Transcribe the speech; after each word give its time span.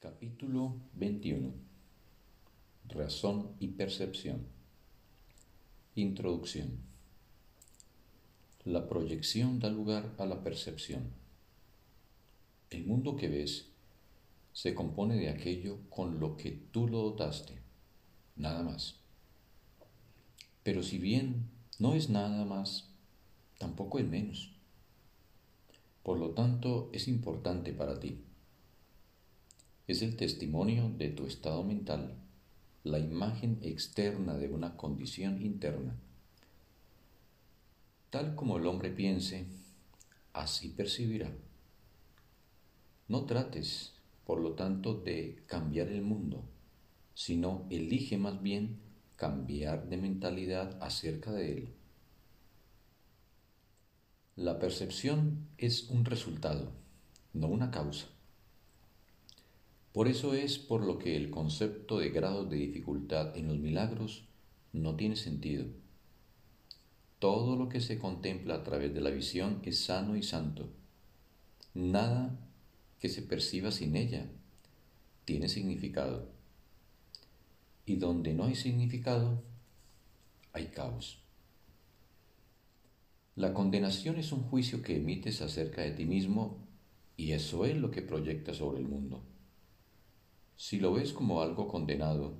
Capítulo 0.00 0.76
21 0.94 1.52
Razón 2.88 3.54
y 3.58 3.68
percepción 3.68 4.46
Introducción 5.94 6.78
La 8.64 8.88
proyección 8.88 9.60
da 9.60 9.68
lugar 9.68 10.14
a 10.16 10.24
la 10.24 10.42
percepción. 10.42 11.10
El 12.70 12.86
mundo 12.86 13.14
que 13.14 13.28
ves 13.28 13.68
se 14.54 14.74
compone 14.74 15.16
de 15.16 15.28
aquello 15.28 15.80
con 15.90 16.18
lo 16.18 16.38
que 16.38 16.52
tú 16.72 16.88
lo 16.88 17.02
dotaste, 17.02 17.60
nada 18.36 18.62
más. 18.62 19.00
Pero 20.62 20.82
si 20.82 20.96
bien 20.96 21.50
no 21.78 21.92
es 21.92 22.08
nada 22.08 22.46
más, 22.46 22.88
tampoco 23.58 23.98
es 23.98 24.08
menos. 24.08 24.50
Por 26.02 26.18
lo 26.18 26.30
tanto, 26.30 26.88
es 26.94 27.06
importante 27.06 27.74
para 27.74 28.00
ti 28.00 28.24
es 29.90 30.02
el 30.02 30.14
testimonio 30.16 30.88
de 30.96 31.08
tu 31.08 31.26
estado 31.26 31.64
mental, 31.64 32.14
la 32.84 33.00
imagen 33.00 33.58
externa 33.62 34.36
de 34.36 34.48
una 34.48 34.76
condición 34.76 35.42
interna. 35.42 35.96
Tal 38.10 38.36
como 38.36 38.58
el 38.58 38.66
hombre 38.66 38.90
piense, 38.90 39.46
así 40.32 40.68
percibirá. 40.68 41.32
No 43.08 43.24
trates, 43.24 43.94
por 44.24 44.40
lo 44.40 44.52
tanto, 44.52 44.94
de 44.94 45.42
cambiar 45.46 45.88
el 45.88 46.02
mundo, 46.02 46.44
sino 47.14 47.66
elige 47.68 48.16
más 48.16 48.40
bien 48.40 48.78
cambiar 49.16 49.88
de 49.88 49.96
mentalidad 49.96 50.80
acerca 50.80 51.32
de 51.32 51.52
él. 51.52 51.74
La 54.36 54.60
percepción 54.60 55.48
es 55.58 55.90
un 55.90 56.04
resultado, 56.04 56.70
no 57.32 57.48
una 57.48 57.72
causa. 57.72 58.06
Por 59.92 60.06
eso 60.06 60.34
es 60.34 60.58
por 60.58 60.84
lo 60.84 60.98
que 60.98 61.16
el 61.16 61.30
concepto 61.30 61.98
de 61.98 62.10
grados 62.10 62.48
de 62.48 62.56
dificultad 62.56 63.36
en 63.36 63.48
los 63.48 63.58
milagros 63.58 64.24
no 64.72 64.94
tiene 64.94 65.16
sentido. 65.16 65.66
Todo 67.18 67.56
lo 67.56 67.68
que 67.68 67.80
se 67.80 67.98
contempla 67.98 68.54
a 68.54 68.62
través 68.62 68.94
de 68.94 69.00
la 69.00 69.10
visión 69.10 69.60
es 69.64 69.84
sano 69.84 70.16
y 70.16 70.22
santo. 70.22 70.68
Nada 71.74 72.38
que 73.00 73.08
se 73.08 73.22
perciba 73.22 73.72
sin 73.72 73.96
ella 73.96 74.30
tiene 75.24 75.48
significado. 75.48 76.28
Y 77.84 77.96
donde 77.96 78.32
no 78.32 78.44
hay 78.44 78.54
significado, 78.54 79.42
hay 80.52 80.66
caos. 80.66 81.18
La 83.34 83.54
condenación 83.54 84.18
es 84.18 84.32
un 84.32 84.42
juicio 84.42 84.82
que 84.82 84.96
emites 84.96 85.42
acerca 85.42 85.82
de 85.82 85.92
ti 85.92 86.04
mismo 86.04 86.58
y 87.16 87.32
eso 87.32 87.64
es 87.64 87.76
lo 87.76 87.90
que 87.90 88.02
proyectas 88.02 88.58
sobre 88.58 88.80
el 88.80 88.86
mundo. 88.86 89.22
Si 90.70 90.78
lo 90.78 90.92
ves 90.92 91.12
como 91.12 91.42
algo 91.42 91.66
condenado, 91.66 92.36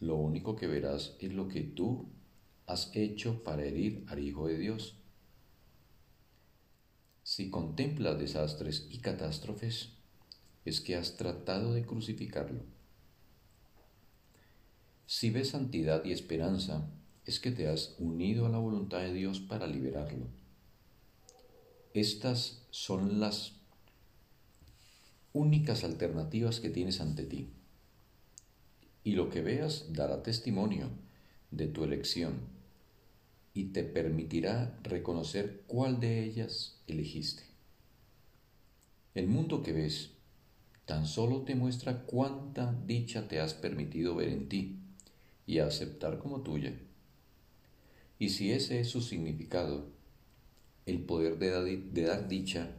lo 0.00 0.16
único 0.16 0.56
que 0.56 0.66
verás 0.66 1.14
es 1.20 1.32
lo 1.32 1.46
que 1.46 1.60
tú 1.60 2.08
has 2.66 2.90
hecho 2.96 3.44
para 3.44 3.64
herir 3.64 4.04
al 4.08 4.18
Hijo 4.18 4.48
de 4.48 4.58
Dios. 4.58 4.96
Si 7.22 7.48
contemplas 7.48 8.18
desastres 8.18 8.88
y 8.90 8.98
catástrofes, 8.98 9.90
es 10.64 10.80
que 10.80 10.96
has 10.96 11.16
tratado 11.16 11.74
de 11.74 11.86
crucificarlo. 11.86 12.64
Si 15.06 15.30
ves 15.30 15.50
santidad 15.50 16.04
y 16.04 16.10
esperanza, 16.10 16.90
es 17.24 17.38
que 17.38 17.52
te 17.52 17.68
has 17.68 17.94
unido 18.00 18.46
a 18.46 18.48
la 18.48 18.58
voluntad 18.58 18.98
de 18.98 19.12
Dios 19.12 19.38
para 19.38 19.68
liberarlo. 19.68 20.26
Estas 21.94 22.66
son 22.72 23.20
las 23.20 23.61
únicas 25.32 25.84
alternativas 25.84 26.60
que 26.60 26.70
tienes 26.70 27.00
ante 27.00 27.24
ti. 27.24 27.50
Y 29.04 29.12
lo 29.12 29.30
que 29.30 29.40
veas 29.40 29.92
dará 29.92 30.22
testimonio 30.22 30.88
de 31.50 31.66
tu 31.66 31.84
elección 31.84 32.40
y 33.54 33.64
te 33.66 33.84
permitirá 33.84 34.78
reconocer 34.82 35.62
cuál 35.66 36.00
de 36.00 36.24
ellas 36.24 36.80
elegiste. 36.86 37.42
El 39.14 39.26
mundo 39.26 39.62
que 39.62 39.72
ves 39.72 40.10
tan 40.86 41.06
solo 41.06 41.42
te 41.42 41.54
muestra 41.54 42.02
cuánta 42.04 42.72
dicha 42.86 43.28
te 43.28 43.40
has 43.40 43.54
permitido 43.54 44.14
ver 44.14 44.28
en 44.28 44.48
ti 44.48 44.78
y 45.46 45.58
aceptar 45.58 46.18
como 46.18 46.40
tuya. 46.40 46.78
Y 48.18 48.30
si 48.30 48.52
ese 48.52 48.80
es 48.80 48.88
su 48.88 49.00
significado, 49.00 49.90
el 50.86 51.00
poder 51.00 51.38
de, 51.38 52.02
dar 52.02 52.28
dicha 52.28 52.70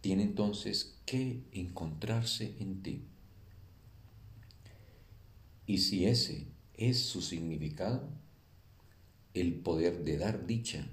tiene 0.00 0.22
entonces 0.22 0.93
que 1.06 1.42
encontrarse 1.52 2.56
en 2.60 2.82
ti. 2.82 3.04
Y 5.66 5.78
si 5.78 6.06
ese 6.06 6.46
es 6.74 7.00
su 7.00 7.22
significado, 7.22 8.08
el 9.32 9.54
poder 9.54 10.04
de 10.04 10.18
dar 10.18 10.46
dicha 10.46 10.86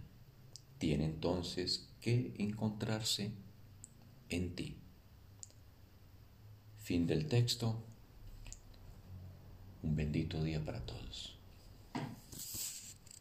tiene 0.77 1.05
entonces 1.05 1.89
que 2.01 2.33
encontrarse 2.37 3.31
en 4.29 4.55
ti. 4.55 4.77
Fin 6.83 7.05
del 7.05 7.27
texto. 7.27 7.83
Un 9.83 9.95
bendito 9.95 10.43
día 10.43 10.63
para 10.63 10.85
todos. 10.85 11.40